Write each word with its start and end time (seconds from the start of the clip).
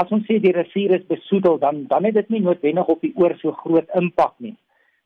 as 0.00 0.10
ons 0.14 0.24
sê 0.28 0.38
die 0.40 0.54
rivier 0.56 0.94
is 0.98 1.06
besoedel, 1.08 1.58
dan 1.62 1.86
dan 1.90 2.04
het 2.08 2.14
dit 2.14 2.30
nie 2.34 2.42
noodwendig 2.44 2.88
op 2.88 3.00
die 3.04 3.12
oor 3.20 3.34
so 3.40 3.52
groot 3.62 3.88
impak 3.98 4.34
nie. 4.38 4.56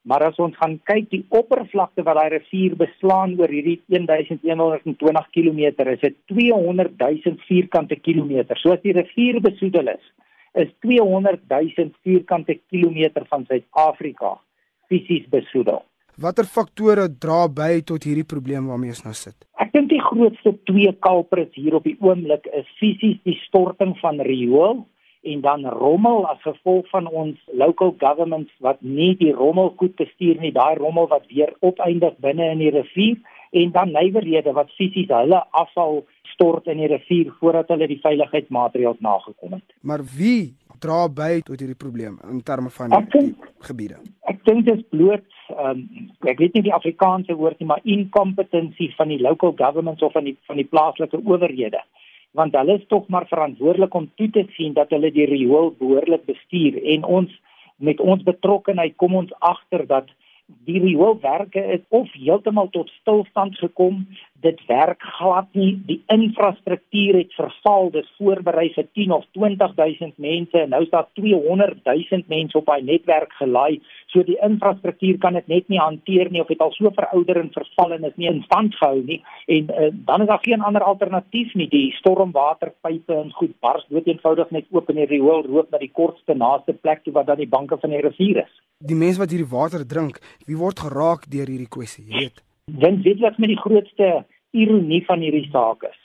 Maar 0.07 0.23
as 0.29 0.37
ons 0.39 0.55
gaan 0.61 0.77
kyk 0.87 1.09
die 1.11 1.25
oppervlakte 1.35 2.05
wat 2.07 2.19
daai 2.19 2.37
rivier 2.37 2.77
beslaan 2.79 3.35
oor 3.41 3.51
hierdie 3.51 3.81
1120 3.91 5.27
km, 5.35 5.63
is 5.95 6.05
dit 6.05 6.17
200 6.31 6.95
000 7.01 7.43
vierkante 7.49 7.99
kilometer. 7.99 8.59
So 8.63 8.77
as 8.77 8.85
die 8.85 8.95
rivier 8.95 9.41
besoedel 9.43 9.91
is, 9.97 10.13
is 10.55 10.71
200 10.87 11.43
000 11.51 11.91
vierkante 12.07 12.55
kilometer 12.71 13.27
van 13.33 13.45
Suid-Afrika 13.51 14.37
fisies 14.89 15.27
besoedel. 15.33 15.83
Watter 16.17 16.47
faktore 16.49 17.11
dra 17.21 17.43
by 17.53 17.83
tot 17.85 18.07
hierdie 18.09 18.25
probleem 18.25 18.71
waarmee 18.71 18.95
ons 18.95 19.03
nou 19.05 19.13
sit? 19.13 19.37
Ek 19.61 19.75
dink 19.75 19.91
die 19.91 20.01
grootste 20.01 20.55
twee 20.65 20.89
culprits 21.05 21.53
hier 21.61 21.77
op 21.77 21.85
die 21.85 21.99
oomblik 22.01 22.49
is 22.57 22.71
fisies 22.81 23.19
die 23.29 23.37
storting 23.43 23.93
van 24.01 24.23
riool 24.25 24.81
en 25.29 25.43
dan 25.45 25.69
rommel 25.77 26.25
as 26.31 26.41
gevolg 26.47 26.89
van 26.95 27.11
ons 27.13 27.37
local 27.53 27.93
governments 28.01 28.49
wat 28.65 28.81
nie 28.81 29.13
die 29.21 29.35
rommel 29.37 29.75
goed 29.77 29.93
bestuur 30.01 30.41
nie, 30.41 30.55
daai 30.57 30.81
rommel 30.81 31.11
wat 31.13 31.29
weer 31.29 31.53
opeindig 31.61 32.17
binne 32.25 32.49
in 32.55 32.65
die 32.65 32.73
rivier 32.73 33.21
en 33.53 33.77
dan 33.77 33.93
nywerhede 33.93 34.57
wat 34.57 34.73
fisies 34.81 35.13
hulle 35.13 35.45
afval 35.53 36.07
stort 36.33 36.73
in 36.73 36.81
die 36.81 36.89
rivier 36.97 37.29
voordat 37.43 37.69
hulle 37.75 37.93
die 37.93 38.01
veiligheidsmaatreëls 38.01 39.05
nagekom 39.05 39.59
het. 39.61 39.69
Maar 39.85 40.01
wie 40.17 40.55
dra 40.81 41.05
by 41.13 41.43
tot 41.45 41.61
hierdie 41.61 41.77
probleem 41.77 42.17
in 42.25 42.41
terme 42.41 42.73
van 42.73 42.97
die 43.13 43.35
gebiede? 43.69 44.01
Dink 44.47 44.65
dit 44.67 44.79
is 44.79 44.89
bloot 44.95 45.37
um, 45.51 45.85
ek 46.27 46.41
weet 46.43 46.57
nie 46.57 46.67
die 46.69 46.75
Afrikaanse 46.75 47.35
woord 47.39 47.61
nie, 47.61 47.69
maar 47.71 47.85
incompetency 47.85 48.91
van 48.97 49.11
die 49.13 49.21
local 49.23 49.55
governments 49.59 50.03
of 50.07 50.15
van 50.17 50.27
die 50.29 50.37
van 50.49 50.61
die 50.61 50.69
plaaslike 50.71 51.21
owerhede. 51.23 51.83
Want 52.37 52.55
hulle 52.59 52.77
is 52.81 52.87
tog 52.93 53.09
maar 53.09 53.27
verantwoordelik 53.31 53.95
om 53.95 54.11
toe 54.21 54.31
te 54.31 54.45
sien 54.57 54.75
dat 54.77 54.91
hulle 54.95 55.11
die 55.13 55.27
riool 55.31 55.73
behoorlik 55.79 56.27
bestuur. 56.29 56.79
En 56.95 57.05
ons 57.19 57.33
met 57.77 58.01
ons 58.01 58.23
betrokkeheid 58.25 58.97
kom 58.97 59.17
ons 59.17 59.33
agter 59.45 59.87
dat 59.87 60.11
die 60.69 60.79
rioolwerke 60.81 61.63
is 61.75 61.83
of 61.89 62.13
heeltemal 62.15 62.69
tot 62.75 62.91
stilstand 63.01 63.59
gekom 63.59 64.05
dit 64.41 64.61
werk 64.67 65.03
glad 65.19 65.49
nie. 65.53 65.73
Die 65.87 65.99
infrastruktuur 66.13 67.19
het 67.21 67.33
verval 67.37 67.91
dit 67.95 68.09
voorberei 68.19 68.69
vir 68.75 68.87
10 68.99 69.13
of 69.17 69.25
20000 69.39 70.19
mense 70.23 70.61
en 70.61 70.73
nou 70.75 70.83
is 70.85 70.93
daar 70.93 71.09
200000 71.19 72.29
mense 72.29 72.59
op 72.59 72.67
daai 72.67 72.83
netwerk 72.83 73.33
gelaai. 73.41 73.81
So 74.13 74.23
die 74.27 74.39
infrastruktuur 74.43 75.19
kan 75.23 75.39
dit 75.39 75.49
net 75.53 75.69
nie 75.69 75.81
hanteer 75.81 76.31
nie 76.31 76.43
of 76.43 76.53
dit 76.53 76.61
al 76.61 76.75
so 76.77 76.91
verouder 76.95 77.41
en 77.43 77.51
verval 77.55 77.97
en 77.97 78.09
is 78.11 78.17
nie 78.17 78.31
in 78.31 78.43
stand 78.47 78.77
gehou 78.79 79.03
nie. 79.03 79.21
En 79.47 79.73
uh, 79.73 79.91
dan 80.09 80.25
is 80.25 80.31
daar 80.33 80.45
geen 80.45 80.63
ander 80.63 80.83
alternatief 80.83 81.55
nie. 81.55 81.69
Die 81.73 81.93
stormwaterpype 82.01 83.15
en 83.15 83.33
goed 83.41 83.55
bars 83.61 83.87
dood 83.91 84.07
eenvoudig 84.07 84.51
net 84.51 84.71
oop 84.71 84.91
in 84.93 85.03
die 85.03 85.11
riool 85.17 85.47
roep 85.47 85.71
na 85.71 85.83
die 85.83 85.93
kortste 85.93 86.35
naaste 86.35 86.75
plek 86.75 87.05
toe 87.05 87.15
wat 87.17 87.31
dan 87.31 87.43
die 87.43 87.51
banke 87.51 87.79
van 87.81 87.95
die 87.95 88.03
rivier 88.05 88.45
is. 88.45 88.63
Die 88.79 88.99
mense 88.99 89.23
wat 89.23 89.33
hierdie 89.33 89.51
water 89.51 89.87
drink 89.87 90.21
wie 90.47 90.59
word 90.59 90.85
geraak 90.85 91.31
deur 91.33 91.49
hierdie 91.49 91.71
kwessie? 91.71 92.05
Jy 92.07 92.27
weet 92.27 92.47
Want 92.73 93.03
weet 93.03 93.21
wat 93.21 93.37
met 93.39 93.49
die 93.49 93.61
grootste 93.63 94.25
ironie 94.51 95.05
van 95.07 95.21
hierdie 95.23 95.49
saak 95.53 95.85
is? 95.87 95.99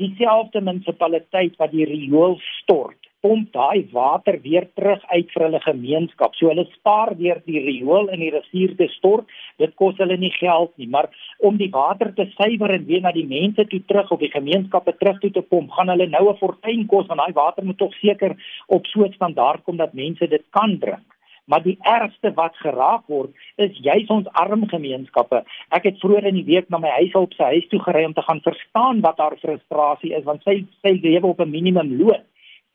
Dieselfde 0.00 0.62
munisipaliteit 0.64 1.58
wat 1.60 1.74
die 1.74 1.84
riool 1.84 2.38
stort, 2.62 3.10
pomp 3.20 3.50
daai 3.52 3.84
water 3.92 4.38
weer 4.40 4.64
terug 4.72 5.04
uit 5.10 5.34
vir 5.34 5.44
hulle 5.44 5.60
gemeenskap. 5.66 6.38
So 6.38 6.48
hulle 6.48 6.64
spaar 6.70 7.12
weer 7.18 7.42
die 7.44 7.60
riool 7.66 8.08
in 8.14 8.24
die 8.24 8.30
rivier 8.32 8.72
te 8.78 8.88
stort. 8.94 9.28
Dit 9.60 9.76
kos 9.76 10.00
hulle 10.00 10.16
nie 10.16 10.32
geld 10.38 10.72
nie, 10.80 10.88
maar 10.88 11.10
om 11.44 11.60
die 11.60 11.68
water 11.76 12.14
te 12.16 12.24
suiwer 12.38 12.72
en 12.78 12.88
weer 12.88 13.04
na 13.04 13.12
die 13.12 13.28
mense 13.28 13.68
toe 13.68 13.82
terug 13.84 14.16
op 14.16 14.24
die 14.24 14.32
gemeenskappe 14.32 14.96
terug 14.96 15.20
toe 15.20 15.34
te 15.36 15.44
pomp, 15.44 15.76
gaan 15.76 15.92
hulle 15.92 16.08
nou 16.08 16.24
'n 16.30 16.40
fortuin 16.40 16.86
kos 16.86 17.06
want 17.12 17.20
daai 17.20 17.36
water 17.42 17.64
moet 17.64 17.78
tog 17.84 17.92
seker 18.00 18.32
op 18.66 18.86
so 18.86 19.04
'n 19.04 19.12
standaard 19.12 19.64
kom 19.64 19.76
dat 19.76 19.92
mense 19.92 20.26
dit 20.26 20.44
kan 20.56 20.78
drink. 20.78 21.17
Maar 21.48 21.62
die 21.64 21.78
ergste 21.80 22.32
wat 22.36 22.56
geraak 22.60 23.06
word 23.08 23.32
is 23.56 23.76
juis 23.80 24.10
ons 24.12 24.28
arm 24.36 24.66
gemeenskappe. 24.68 25.40
Ek 25.72 25.86
het 25.88 26.00
vroeër 26.02 26.28
in 26.28 26.36
die 26.36 26.48
week 26.48 26.68
na 26.68 26.80
my 26.82 26.90
huishulp 26.98 27.32
se 27.32 27.46
huis 27.54 27.68
toe 27.72 27.80
gery 27.86 28.04
om 28.04 28.12
te 28.16 28.24
gaan 28.26 28.42
verstaan 28.44 29.00
wat 29.06 29.22
haar 29.22 29.38
frustrasie 29.40 30.12
is 30.18 30.26
want 30.28 30.44
sy 30.44 30.60
sy 30.84 30.98
lewe 31.00 31.32
op 31.32 31.40
'n 31.40 31.50
minimum 31.50 31.94
loon. 32.00 32.24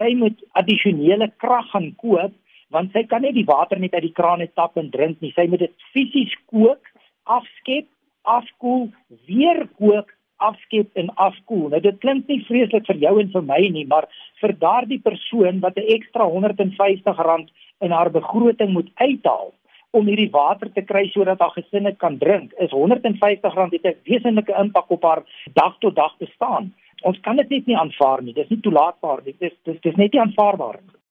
Sy 0.02 0.16
moet 0.18 0.42
addisionele 0.58 1.30
krag 1.38 1.70
gaan 1.70 1.94
koop 2.02 2.34
want 2.74 2.92
sy 2.92 3.04
kan 3.06 3.22
nie 3.22 3.34
die 3.34 3.46
water 3.46 3.80
net 3.80 3.94
uit 3.94 4.08
die 4.10 4.18
kraan 4.18 4.40
net 4.40 4.56
tap 4.56 4.78
en 4.78 4.90
drink 4.90 5.22
nie. 5.22 5.34
Sy 5.36 5.46
moet 5.48 5.60
dit 5.60 5.74
fisies 5.94 6.34
kook, 6.50 6.82
afskep, 7.24 7.86
afkoel, 8.24 8.90
weer 9.28 9.68
kook 9.78 10.10
afskep 10.50 11.00
en 11.00 11.10
afkoel. 11.16 11.70
Nou 11.72 11.82
dit 11.82 12.00
klink 12.04 12.28
nie 12.28 12.44
vreeslik 12.48 12.88
vir 12.90 13.02
jou 13.06 13.16
en 13.22 13.34
vir 13.34 13.46
my 13.50 13.60
nie, 13.76 13.86
maar 13.88 14.08
vir 14.42 14.56
daardie 14.60 15.02
persoon 15.02 15.60
wat 15.66 15.78
'n 15.78 15.90
ekstra 15.98 16.28
R150 16.28 17.50
in 17.82 17.92
haar 17.92 18.12
begroting 18.12 18.74
moet 18.74 18.90
uithaal 18.96 19.54
om 19.92 20.08
hierdie 20.10 20.32
water 20.34 20.72
te 20.74 20.82
kry 20.82 21.04
sodat 21.14 21.40
haar 21.40 21.54
gesin 21.54 21.84
dit 21.84 21.98
kan 22.02 22.18
drink, 22.18 22.54
is 22.58 22.72
R150 22.72 23.58
het 23.76 23.86
'n 23.86 24.00
wesenlike 24.10 24.54
impak 24.64 24.90
op 24.90 25.04
haar 25.04 25.24
dag 25.54 25.78
tot 25.80 25.96
dag 25.96 26.18
bestaan. 26.18 26.74
Ons 27.04 27.20
kan 27.20 27.36
dit 27.36 27.50
net 27.50 27.66
nie 27.66 27.78
aanvaar 27.78 28.24
nie. 28.24 28.34
Dis 28.34 28.50
nie 28.50 28.60
toelaatbaar 28.60 29.22
nie. 29.26 29.36
Dis 29.40 29.54
dis 29.64 29.80
dis 29.82 29.96
net 29.96 30.14
nie 30.14 30.22
aanvaarbaar 30.22 30.80
nie. 30.82 31.03